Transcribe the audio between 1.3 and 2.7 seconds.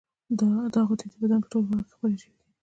په ټولو برخو کې خپرې شوې دي.